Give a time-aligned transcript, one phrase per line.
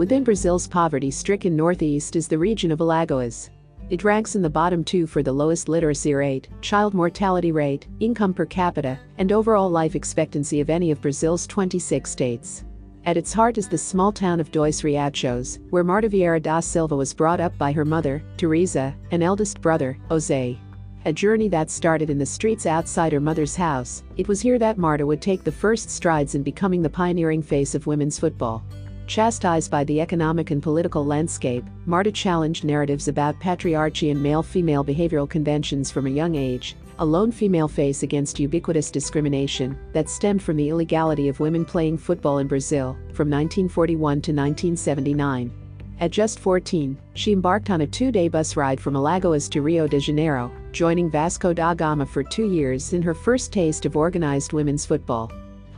[0.00, 3.50] Within Brazil's poverty-stricken northeast is the region of Alagoas.
[3.90, 8.32] It ranks in the bottom two for the lowest literacy rate, child mortality rate, income
[8.32, 12.64] per capita, and overall life expectancy of any of Brazil's 26 states.
[13.04, 16.96] At its heart is the small town of Dois Riachos, where Marta Vieira da Silva
[16.96, 20.58] was brought up by her mother, Teresa, and eldest brother, Jose.
[21.04, 24.78] A journey that started in the streets outside her mother's house, it was here that
[24.78, 28.64] Marta would take the first strides in becoming the pioneering face of women's football.
[29.10, 34.84] Chastised by the economic and political landscape, Marta challenged narratives about patriarchy and male female
[34.84, 40.40] behavioral conventions from a young age, a lone female face against ubiquitous discrimination that stemmed
[40.40, 45.52] from the illegality of women playing football in Brazil from 1941 to 1979.
[45.98, 49.88] At just 14, she embarked on a two day bus ride from Alagoas to Rio
[49.88, 54.52] de Janeiro, joining Vasco da Gama for two years in her first taste of organized
[54.52, 55.32] women's football.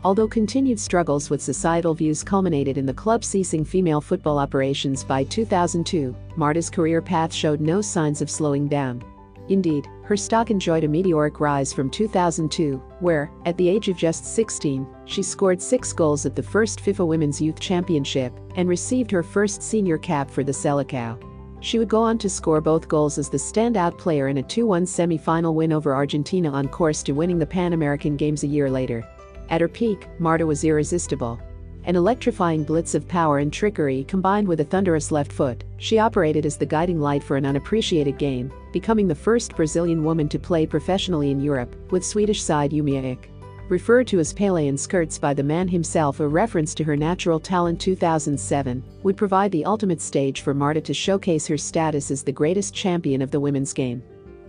[0.04, 5.22] Although continued struggles with societal views culminated in the club ceasing female football operations by
[5.22, 9.04] 2002, Marta's career path showed no signs of slowing down.
[9.48, 14.24] Indeed, her stock enjoyed a meteoric rise from 2002, where, at the age of just
[14.24, 19.22] 16, she scored six goals at the first FIFA Women's Youth Championship and received her
[19.22, 21.22] first senior cap for the Seleção.
[21.60, 24.88] She would go on to score both goals as the standout player in a 2-1
[24.88, 29.06] semi-final win over Argentina on course to winning the Pan American Games a year later.
[29.52, 31.38] At her peak, Marta was irresistible.
[31.84, 36.46] An electrifying blitz of power and trickery combined with a thunderous left foot, she operated
[36.46, 40.64] as the guiding light for an unappreciated game, becoming the first Brazilian woman to play
[40.64, 43.30] professionally in Europe, with Swedish side Umeå IK.
[43.68, 47.38] Referred to as Pele in skirts by the man himself a reference to her natural
[47.38, 52.32] talent 2007, would provide the ultimate stage for Marta to showcase her status as the
[52.32, 54.02] greatest champion of the women's game.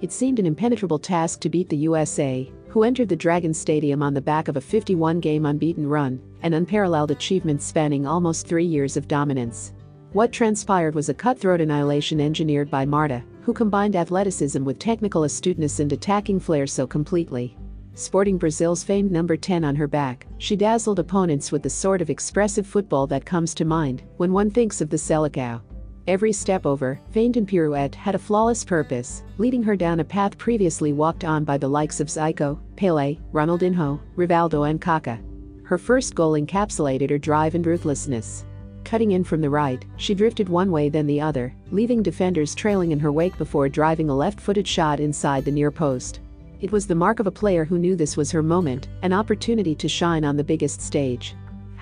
[0.03, 4.13] It seemed an impenetrable task to beat the USA, who entered the Dragon Stadium on
[4.13, 8.97] the back of a 51 game unbeaten run, an unparalleled achievement spanning almost three years
[8.97, 9.71] of dominance.
[10.11, 15.79] What transpired was a cutthroat annihilation engineered by Marta, who combined athleticism with technical astuteness
[15.79, 17.55] and attacking flair so completely.
[17.93, 22.09] Sporting Brazil's famed number 10 on her back, she dazzled opponents with the sort of
[22.09, 25.61] expressive football that comes to mind when one thinks of the Seleção.
[26.05, 30.37] Every step over, feint and pirouette had a flawless purpose, leading her down a path
[30.37, 35.23] previously walked on by the likes of Zico, Pele, Ronaldinho, Rivaldo and Kaká.
[35.63, 38.43] Her first goal encapsulated her drive and ruthlessness.
[38.83, 42.91] Cutting in from the right, she drifted one way then the other, leaving defenders trailing
[42.91, 46.19] in her wake before driving a left-footed shot inside the near post.
[46.59, 49.73] It was the mark of a player who knew this was her moment, an opportunity
[49.75, 51.33] to shine on the biggest stage.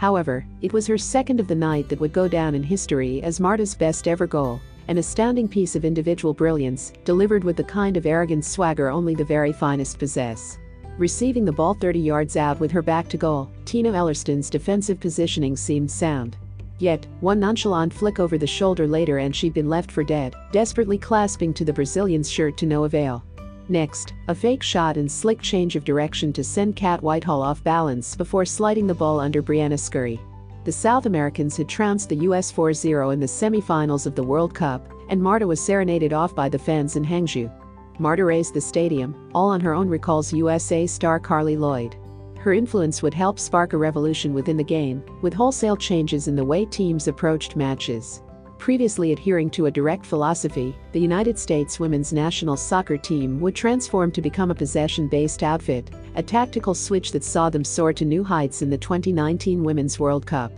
[0.01, 3.39] However, it was her second of the night that would go down in history as
[3.39, 8.07] Marta's best ever goal, an astounding piece of individual brilliance, delivered with the kind of
[8.07, 10.57] arrogant swagger only the very finest possess.
[10.97, 15.55] Receiving the ball 30 yards out with her back to goal, Tina Ellertson's defensive positioning
[15.55, 16.35] seemed sound.
[16.79, 20.97] Yet, one nonchalant flick over the shoulder later and she'd been left for dead, desperately
[20.97, 23.23] clasping to the Brazilian's shirt to no avail.
[23.69, 28.15] Next, a fake shot and slick change of direction to send Cat Whitehill off balance
[28.15, 30.19] before sliding the ball under Briana Scurry.
[30.63, 34.87] The South Americans had trounced the US 4-0 in the semi-finals of the World Cup,
[35.09, 37.51] and Marta was serenaded off by the fans in Hangzhou.
[37.99, 41.95] Marta raised the stadium, all on her own recalls USA star Carly Lloyd.
[42.39, 46.45] Her influence would help spark a revolution within the game, with wholesale changes in the
[46.45, 48.23] way teams approached matches.
[48.61, 54.11] Previously adhering to a direct philosophy, the United States women's national soccer team would transform
[54.11, 58.61] to become a possession-based outfit, a tactical switch that saw them soar to new heights
[58.61, 60.51] in the 2019 Women's World Cup.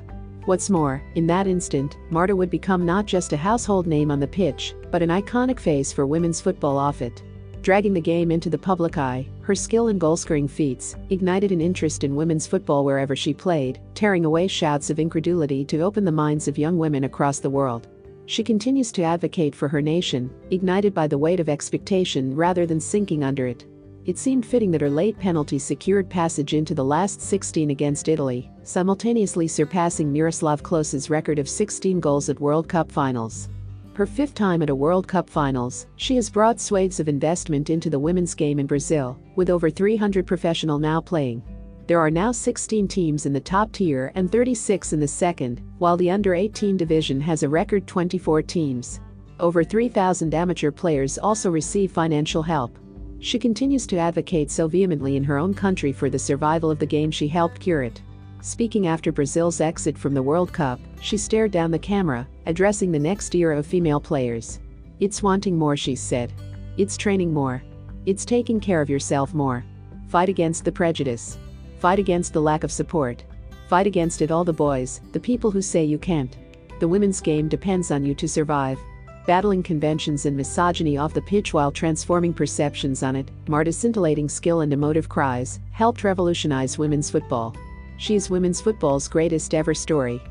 [0.44, 4.28] What's more, in that instant, Marta would become not just a household name on the
[4.28, 7.24] pitch, but an iconic face for women's football off it.
[7.64, 12.04] Dragging the game into the public eye, her skill and goal-scoring feats ignited an interest
[12.04, 16.50] in women's football wherever she played, tearing away shouts of incredulity to open the minds
[16.50, 17.88] of young women across the world.
[18.26, 22.82] She continues to advocate for her nation, ignited by the weight of expectation rather than
[22.82, 23.64] sinking under it.
[24.04, 28.52] It seemed fitting that her late penalty secured passage into the last 16 against Italy,
[28.64, 33.48] simultaneously surpassing Miroslav Klose's record of 16 goals at World Cup finals.
[33.96, 37.92] Her fifth time at a World Cup finals, she has brought swathes of investment into
[37.92, 41.44] the women's game in Brazil, with over 300 professional now playing.
[41.86, 45.96] There are now 16 teams in the top tier and 36 in the second, while
[45.96, 49.00] the under 18 division has a record 24 teams.
[49.40, 52.80] Over 3,000 amateur players also receive financial help.
[53.20, 56.86] She continues to advocate so vehemently in her own country for the survival of the
[56.88, 58.02] game she helped curate.
[58.44, 63.00] Speaking after Brazil's exit from the World Cup, she stared down the camera, addressing the
[63.00, 64.60] next era of female players.
[65.00, 66.34] It's wanting more, she said.
[66.76, 67.64] It's training more.
[68.06, 69.64] It's taking care of yourself more.
[70.10, 71.38] Fight against the prejudice.
[71.80, 73.24] Fight against the lack of support.
[73.70, 76.38] Fight against it all the boys, the people who say you can't.
[76.82, 78.78] The women's game depends on you to survive.
[79.26, 84.60] Battling conventions and misogyny off the pitch while transforming perceptions on it, Marta's scintillating skill
[84.60, 87.56] and emotive cries helped revolutionize women's football.
[87.98, 90.22] She's women's football's greatest ever story.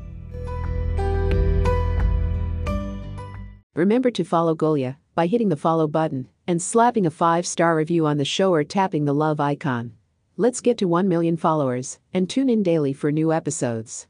[3.75, 8.17] Remember to follow Golia by hitting the follow button and slapping a 5-star review on
[8.17, 9.93] the show or tapping the love icon.
[10.37, 14.07] Let's get to 1 million followers and tune in daily for new episodes.